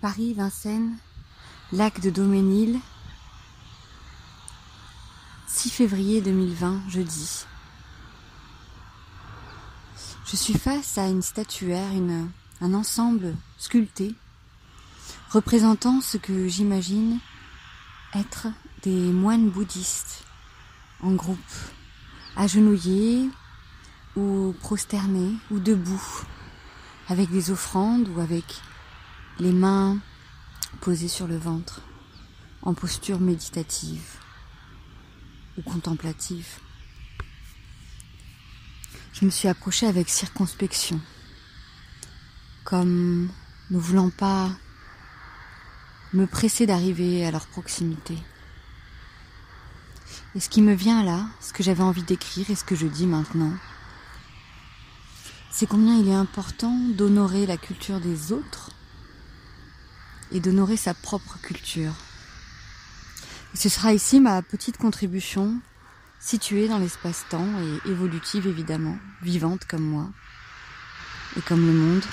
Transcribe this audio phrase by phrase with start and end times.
[0.00, 0.96] Paris, Vincennes,
[1.72, 2.80] lac de Doménil,
[5.46, 7.44] 6 février 2020, jeudi.
[10.24, 11.90] Je suis face à une statuaire,
[12.62, 14.14] un ensemble sculpté
[15.32, 17.18] représentant ce que j'imagine
[18.14, 18.46] être
[18.82, 20.24] des moines bouddhistes
[21.02, 21.38] en groupe,
[22.36, 23.28] agenouillés
[24.16, 26.24] ou prosternés ou debout,
[27.10, 28.62] avec des offrandes ou avec
[29.40, 29.98] les mains
[30.80, 31.80] posées sur le ventre,
[32.62, 34.18] en posture méditative
[35.56, 36.46] ou contemplative.
[39.14, 41.00] Je me suis approchée avec circonspection,
[42.64, 43.30] comme
[43.70, 44.50] ne voulant pas
[46.12, 48.18] me presser d'arriver à leur proximité.
[50.34, 52.86] Et ce qui me vient là, ce que j'avais envie d'écrire et ce que je
[52.86, 53.52] dis maintenant,
[55.50, 58.70] c'est combien il est important d'honorer la culture des autres
[60.32, 61.92] et d'honorer sa propre culture.
[63.54, 65.60] Ce sera ici ma petite contribution,
[66.20, 70.08] située dans l'espace-temps et évolutive évidemment, vivante comme moi
[71.36, 72.04] et comme le monde.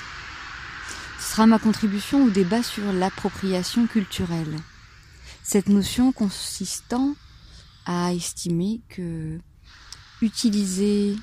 [1.20, 4.56] Ce sera ma contribution au débat sur l'appropriation culturelle.
[5.42, 7.14] Cette notion consistant
[7.86, 9.38] à estimer que
[10.20, 11.16] utiliser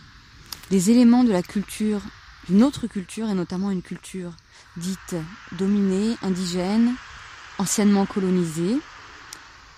[0.70, 2.02] des éléments de la culture,
[2.48, 4.36] d'une autre culture, et notamment une culture
[4.78, 5.16] dite
[5.54, 6.96] dominée, indigène,
[7.58, 8.80] anciennement colonisée,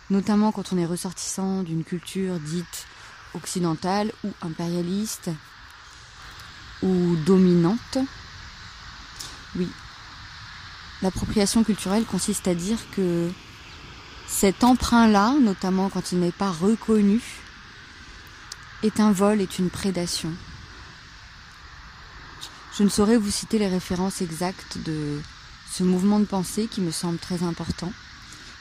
[0.09, 2.87] notamment quand on est ressortissant d'une culture dite
[3.33, 5.29] occidentale ou impérialiste
[6.81, 7.97] ou dominante.
[9.55, 9.67] Oui,
[11.01, 13.29] l'appropriation culturelle consiste à dire que
[14.27, 17.21] cet emprunt-là, notamment quand il n'est pas reconnu,
[18.83, 20.31] est un vol, est une prédation.
[22.77, 25.19] Je ne saurais vous citer les références exactes de
[25.71, 27.91] ce mouvement de pensée qui me semble très important,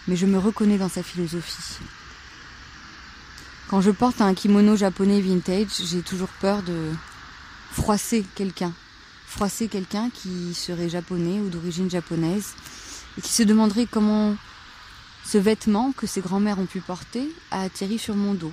[0.09, 1.83] mais je me reconnais dans sa philosophie.
[3.69, 6.93] Quand je porte un kimono japonais vintage, j'ai toujours peur de
[7.73, 8.73] froisser quelqu'un.
[9.27, 12.55] Froisser quelqu'un qui serait japonais ou d'origine japonaise
[13.19, 14.35] et qui se demanderait comment
[15.27, 18.53] ce vêtement que ses grands-mères ont pu porter a atterri sur mon dos.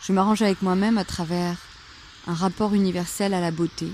[0.00, 1.58] Je m'arrange avec moi-même à travers
[2.26, 3.88] un rapport universel à la beauté,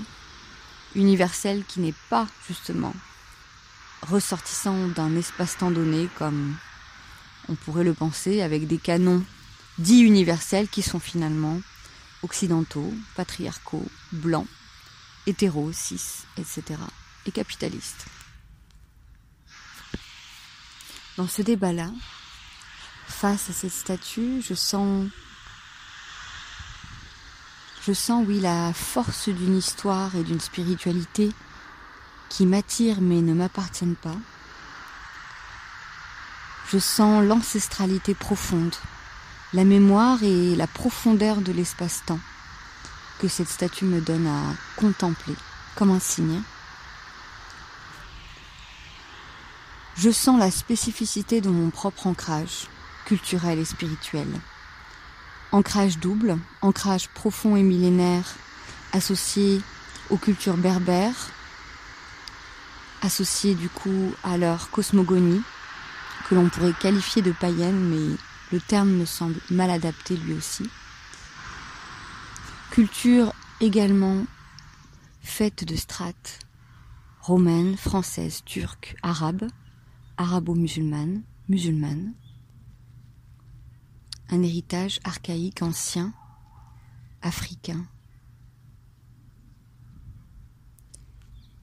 [0.95, 2.93] universel qui n'est pas justement
[4.01, 6.55] ressortissant d'un espace-temps donné comme
[7.49, 9.23] on pourrait le penser avec des canons
[9.77, 11.59] dits universels qui sont finalement
[12.23, 14.47] occidentaux, patriarcaux, blancs,
[15.27, 16.63] hétéros, cis, etc.
[17.25, 18.05] et capitalistes.
[21.17, 21.91] Dans ce débat-là,
[23.07, 25.07] face à cette statue, je sens
[27.85, 31.31] je sens, oui, la force d'une histoire et d'une spiritualité
[32.29, 34.15] qui m'attirent mais ne m'appartiennent pas.
[36.71, 38.75] Je sens l'ancestralité profonde,
[39.53, 42.19] la mémoire et la profondeur de l'espace-temps
[43.19, 44.41] que cette statue me donne à
[44.77, 45.35] contempler
[45.75, 46.41] comme un signe.
[49.97, 52.67] Je sens la spécificité de mon propre ancrage
[53.05, 54.27] culturel et spirituel.
[55.53, 58.35] Ancrage double, ancrage profond et millénaire
[58.93, 59.61] associé
[60.09, 61.29] aux cultures berbères,
[63.01, 65.41] associé du coup à leur cosmogonie,
[66.29, 68.15] que l'on pourrait qualifier de païenne, mais
[68.51, 70.69] le terme me semble mal adapté lui aussi.
[72.69, 74.25] Culture également
[75.21, 76.39] faite de strates
[77.21, 79.47] romaines, françaises, turques, arabes,
[80.17, 82.13] arabo-musulmanes, musulmanes,
[84.31, 86.13] un héritage archaïque ancien,
[87.21, 87.85] africain,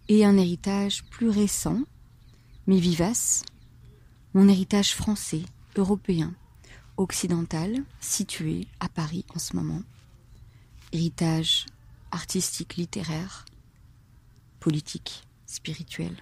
[0.08, 1.80] et un héritage plus récent,
[2.66, 3.42] mais vivace,
[4.34, 5.42] mon héritage français,
[5.76, 6.34] européen,
[6.98, 9.82] occidental, situé à Paris en ce moment,
[10.92, 11.66] héritage
[12.10, 13.46] artistique, littéraire,
[14.60, 16.16] politique, spirituel.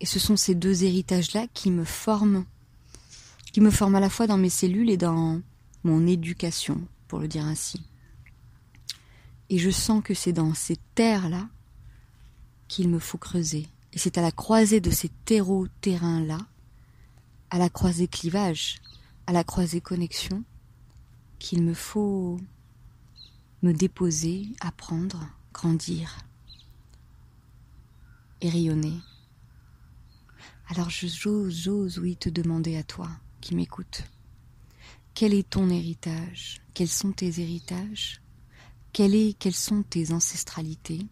[0.00, 2.44] Et ce sont ces deux héritages-là qui me forment
[3.52, 5.40] qui me forme à la fois dans mes cellules et dans
[5.84, 7.82] mon éducation, pour le dire ainsi.
[9.48, 11.48] Et je sens que c'est dans ces terres-là
[12.68, 13.66] qu'il me faut creuser.
[13.92, 16.38] Et c'est à la croisée de ces terreaux terrains-là,
[17.50, 18.76] à la croisée clivage,
[19.26, 20.44] à la croisée connexion,
[21.40, 22.38] qu'il me faut
[23.62, 26.18] me déposer, apprendre, grandir
[28.40, 28.94] et rayonner.
[30.68, 33.10] Alors j'ose, j'ose, oui, te demander à toi,
[33.40, 34.04] qui m'écoute.
[35.14, 36.60] Quel est ton héritage?
[36.74, 38.20] Quels sont tes héritages?
[38.92, 41.06] Quelle est, Quelles sont tes ancestralités?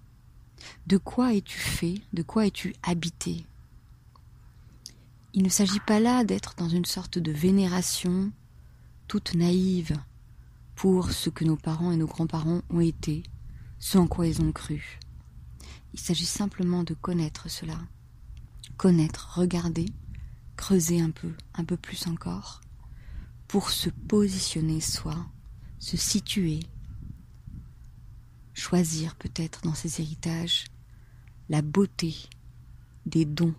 [0.86, 2.00] De quoi es-tu fait?
[2.12, 3.44] De quoi es-tu habité?
[5.34, 8.32] Il ne s'agit pas là d'être dans une sorte de vénération
[9.06, 9.96] toute naïve
[10.74, 13.22] pour ce que nos parents et nos grands-parents ont été,
[13.78, 14.98] ce en quoi ils ont cru.
[15.92, 17.78] Il s'agit simplement de connaître cela.
[18.76, 19.86] Connaître, regarder,
[20.58, 22.60] creuser un peu, un peu plus encore,
[23.46, 25.16] pour se positionner soi,
[25.78, 26.60] se situer,
[28.52, 30.64] choisir peut-être dans ses héritages
[31.48, 32.14] la beauté
[33.06, 33.54] des dons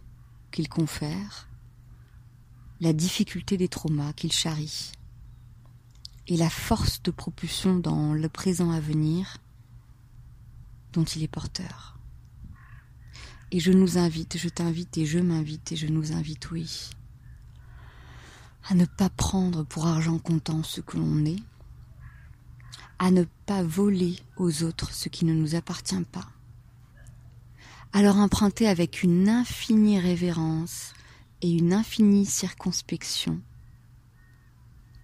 [0.52, 1.48] qu'il confère,
[2.82, 4.92] la difficulté des traumas qu'il charrie,
[6.28, 9.38] et la force de propulsion dans le présent à venir
[10.94, 11.99] dont il est porteur.
[13.52, 16.92] Et je nous invite, je t'invite et je m'invite et je nous invite, oui,
[18.70, 21.42] à ne pas prendre pour argent comptant ce que l'on est,
[23.00, 26.28] à ne pas voler aux autres ce qui ne nous appartient pas,
[27.92, 30.94] à leur emprunter avec une infinie révérence
[31.42, 33.42] et une infinie circonspection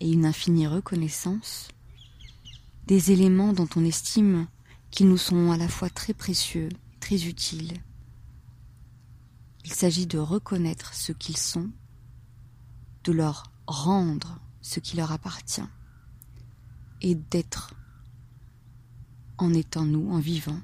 [0.01, 1.69] et une infinie reconnaissance
[2.85, 4.47] des éléments dont on estime
[4.91, 6.69] qu'ils nous sont à la fois très précieux,
[6.99, 7.73] très utiles.
[9.65, 11.71] Il s'agit de reconnaître ce qu'ils sont,
[13.03, 15.67] de leur rendre ce qui leur appartient,
[17.01, 17.73] et d'être,
[19.39, 20.59] en étant nous, en vivant,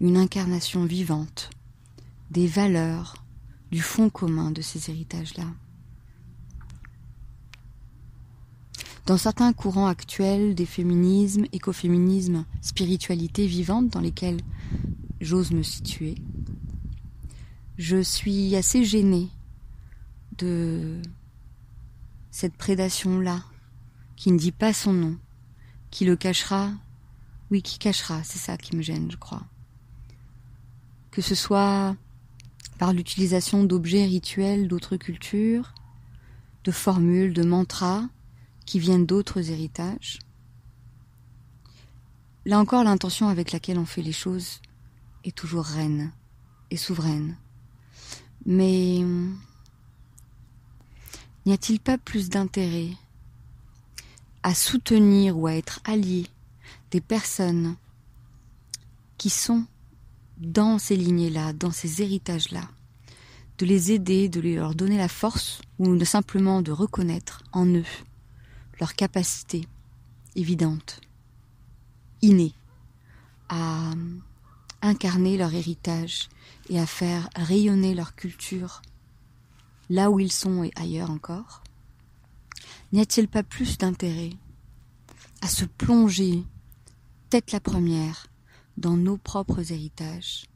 [0.00, 1.48] une incarnation vivante
[2.30, 3.24] des valeurs,
[3.70, 5.46] du fond commun de ces héritages-là.
[9.06, 14.40] Dans certains courants actuels des féminismes, écoféminismes, spiritualité vivante dans lesquels
[15.20, 16.16] j'ose me situer,
[17.78, 19.28] je suis assez gênée
[20.38, 21.00] de
[22.30, 23.44] cette prédation-là,
[24.16, 25.18] qui ne dit pas son nom,
[25.90, 26.72] qui le cachera,
[27.50, 29.42] oui, qui cachera, c'est ça qui me gêne, je crois.
[31.10, 31.96] Que ce soit
[32.78, 35.74] par l'utilisation d'objets rituels d'autres cultures,
[36.64, 38.08] de formules, de mantras,
[38.66, 40.18] qui viennent d'autres héritages.
[42.44, 44.60] Là encore, l'intention avec laquelle on fait les choses
[45.24, 46.12] est toujours reine
[46.70, 47.36] et souveraine.
[48.46, 49.04] Mais
[51.44, 52.90] n'y a-t-il pas plus d'intérêt
[54.44, 56.26] à soutenir ou à être allié
[56.92, 57.74] des personnes
[59.18, 59.66] qui sont
[60.38, 62.68] dans ces lignées-là, dans ces héritages-là,
[63.58, 67.84] de les aider, de leur donner la force ou simplement de reconnaître en eux
[68.78, 69.66] leur capacité
[70.36, 71.00] évidente,
[72.22, 72.52] innée,
[73.48, 73.90] à
[74.82, 76.28] incarner leur héritage
[76.68, 78.82] et à faire rayonner leur culture
[79.88, 81.62] là où ils sont et ailleurs encore
[82.92, 84.30] N'y a-t-il pas plus d'intérêt
[85.42, 86.44] à se plonger
[87.30, 88.26] tête la première
[88.76, 90.46] dans nos propres héritages,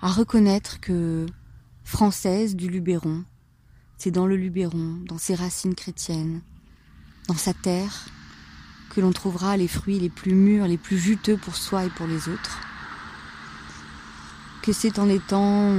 [0.00, 1.26] à reconnaître que
[1.84, 3.24] française du Luberon,
[3.96, 6.42] c'est dans le Luberon, dans ses racines chrétiennes,
[7.28, 8.08] dans sa terre,
[8.90, 12.06] que l'on trouvera les fruits les plus mûrs, les plus juteux pour soi et pour
[12.06, 12.69] les autres.
[14.70, 15.74] Que c'est en étant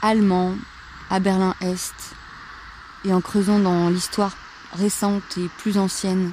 [0.00, 0.54] allemand
[1.10, 2.14] à Berlin-Est
[3.04, 4.34] et en creusant dans l'histoire
[4.72, 6.32] récente et plus ancienne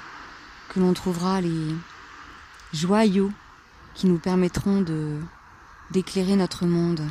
[0.70, 1.76] que l'on trouvera les
[2.72, 3.34] joyaux
[3.96, 5.20] qui nous permettront de
[5.92, 7.06] d'éclairer notre monde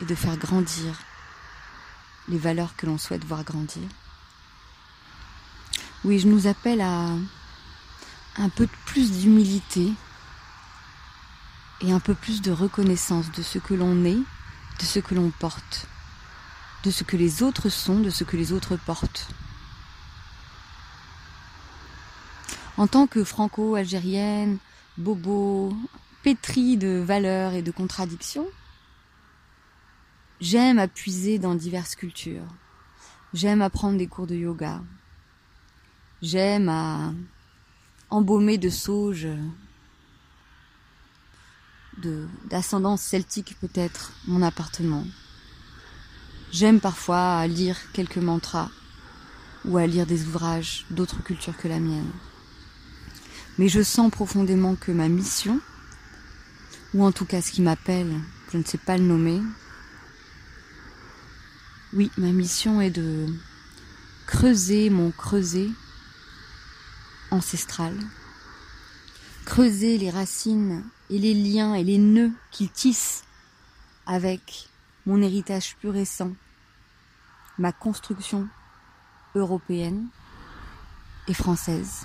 [0.00, 0.98] et de faire grandir
[2.28, 3.86] les valeurs que l'on souhaite voir grandir.
[6.04, 7.10] Oui, je nous appelle à
[8.38, 9.92] un peu plus d'humilité
[11.80, 15.30] et un peu plus de reconnaissance de ce que l'on est, de ce que l'on
[15.30, 15.86] porte,
[16.84, 19.28] de ce que les autres sont, de ce que les autres portent.
[22.76, 24.58] En tant que franco-algérienne,
[24.98, 25.74] bobo,
[26.22, 28.48] pétrie de valeurs et de contradictions,
[30.40, 32.46] j'aime appuiser dans diverses cultures.
[33.32, 34.82] J'aime apprendre des cours de yoga,
[36.22, 37.12] J'aime à
[38.08, 39.28] embaumer de sauge,
[42.48, 45.04] d'ascendance celtique peut-être, mon appartement.
[46.52, 48.70] J'aime parfois à lire quelques mantras
[49.64, 52.10] ou à lire des ouvrages d'autres cultures que la mienne.
[53.58, 55.60] Mais je sens profondément que ma mission,
[56.94, 58.12] ou en tout cas ce qui m'appelle,
[58.52, 59.40] je ne sais pas le nommer,
[61.92, 63.26] oui, ma mission est de
[64.26, 65.68] creuser mon creuset
[67.30, 67.98] ancestrale.
[69.46, 73.24] Creuser les racines et les liens et les nœuds qu'il tisse
[74.04, 74.68] avec
[75.06, 76.32] mon héritage plus récent,
[77.56, 78.48] ma construction
[79.34, 80.08] européenne
[81.28, 82.04] et française.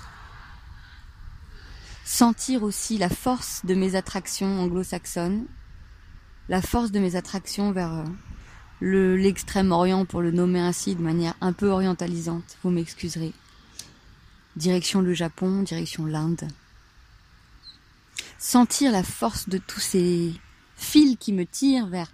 [2.04, 5.46] Sentir aussi la force de mes attractions anglo-saxonnes
[6.48, 8.04] la force de mes attractions vers euh,
[8.80, 13.32] le l'extrême orient pour le nommer ainsi de manière un peu orientalisante, vous m'excuserez.
[14.56, 16.48] Direction le Japon, direction l'Inde.
[18.44, 20.34] Sentir la force de tous ces
[20.74, 22.10] fils qui me tirent vers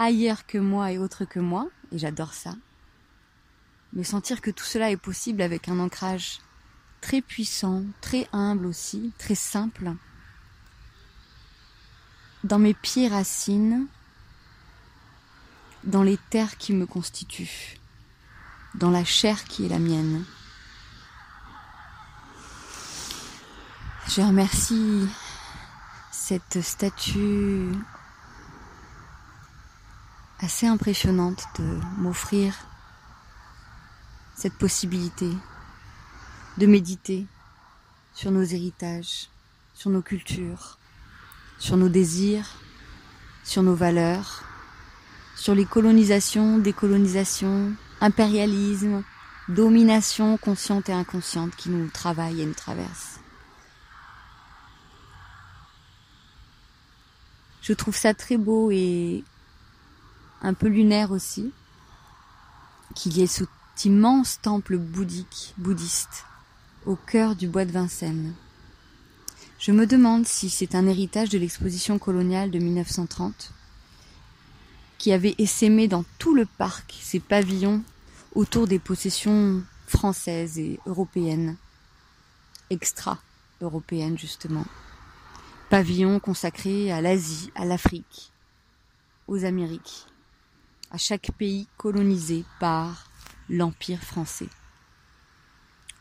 [0.00, 2.56] ailleurs que moi et autre que moi, et j'adore ça.
[3.92, 6.40] Mais sentir que tout cela est possible avec un ancrage
[7.00, 9.92] très puissant, très humble aussi, très simple.
[12.42, 13.86] Dans mes pieds racines,
[15.84, 17.78] dans les terres qui me constituent,
[18.74, 20.24] dans la chair qui est la mienne.
[24.08, 25.06] Je remercie
[26.10, 27.72] cette statue
[30.40, 32.54] assez impressionnante de m'offrir
[34.34, 35.28] cette possibilité
[36.58, 37.26] de méditer
[38.12, 39.28] sur nos héritages,
[39.74, 40.78] sur nos cultures,
[41.58, 42.56] sur nos désirs,
[43.44, 44.42] sur nos valeurs,
[45.36, 49.02] sur les colonisations, décolonisations, impérialisme,
[49.48, 53.19] domination consciente et inconsciente qui nous travaillent et nous traversent.
[57.70, 59.22] Je trouve ça très beau et
[60.42, 61.52] un peu lunaire aussi,
[62.96, 63.48] qu'il y ait cet
[63.84, 66.24] immense temple bouddhique, bouddhiste,
[66.84, 68.34] au cœur du bois de Vincennes.
[69.60, 73.52] Je me demande si c'est un héritage de l'exposition coloniale de 1930,
[74.98, 77.84] qui avait essaimé dans tout le parc ces pavillons
[78.34, 81.56] autour des possessions françaises et européennes,
[82.68, 84.64] extra-européennes justement.
[85.70, 88.32] Pavillons consacrés à l'Asie, à l'Afrique,
[89.28, 90.04] aux Amériques,
[90.90, 93.08] à chaque pays colonisé par
[93.48, 94.48] l'Empire français.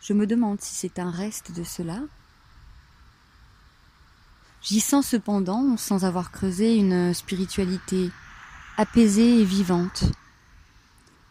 [0.01, 1.99] Je me demande si c'est un reste de cela.
[4.63, 8.09] J'y sens cependant, sans avoir creusé, une spiritualité
[8.75, 10.03] apaisée et vivante,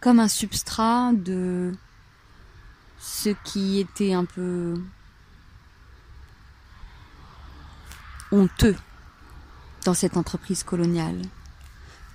[0.00, 1.74] comme un substrat de
[3.00, 4.80] ce qui était un peu
[8.32, 8.76] honteux
[9.84, 11.22] dans cette entreprise coloniale,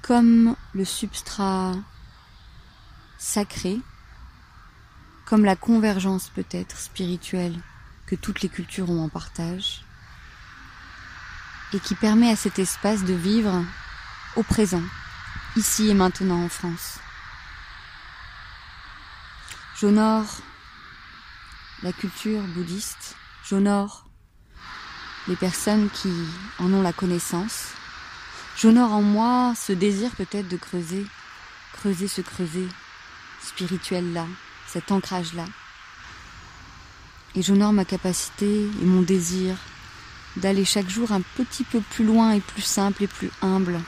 [0.02, 1.74] comme le substrat
[3.18, 3.80] sacré
[5.26, 7.58] comme la convergence peut-être spirituelle
[8.06, 9.84] que toutes les cultures ont en partage,
[11.74, 13.64] et qui permet à cet espace de vivre
[14.36, 14.84] au présent,
[15.56, 17.00] ici et maintenant en France.
[19.80, 20.26] J'honore
[21.82, 23.16] la culture bouddhiste,
[23.46, 24.03] j'honore
[25.28, 26.12] les personnes qui
[26.60, 27.70] en ont la connaissance,
[28.58, 31.06] j'honore en moi ce désir peut-être de creuser,
[31.74, 32.68] creuser ce creuser
[33.42, 34.26] spirituel là,
[34.68, 35.46] cet ancrage-là.
[37.36, 39.56] Et j'honore ma capacité et mon désir
[40.38, 43.80] d'aller chaque jour un petit peu plus loin et plus simple et plus humble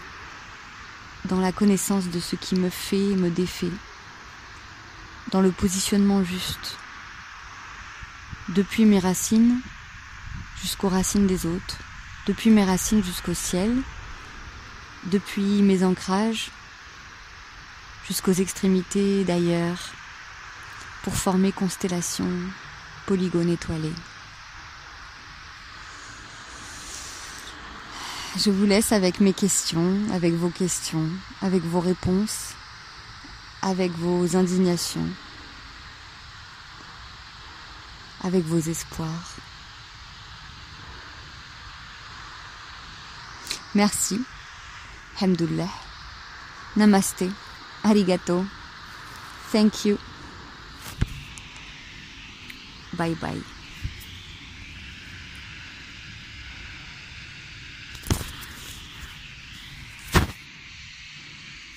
[1.25, 3.71] dans la connaissance de ce qui me fait et me défait,
[5.31, 6.77] dans le positionnement juste,
[8.49, 9.59] depuis mes racines
[10.61, 11.77] jusqu'aux racines des autres,
[12.27, 13.75] depuis mes racines jusqu'au ciel,
[15.05, 16.51] depuis mes ancrages
[18.07, 19.79] jusqu'aux extrémités d'ailleurs,
[21.03, 22.27] pour former constellation,
[23.05, 23.91] polygone étoilé.
[28.37, 31.09] Je vous laisse avec mes questions, avec vos questions,
[31.41, 32.53] avec vos réponses,
[33.61, 35.07] avec vos indignations,
[38.23, 39.35] avec vos espoirs.
[43.75, 44.21] Merci.
[45.21, 45.69] Hamdullah.
[46.77, 47.29] Namaste.
[47.83, 48.45] Arigato.
[49.51, 49.99] Thank you.
[52.97, 53.54] Bye bye.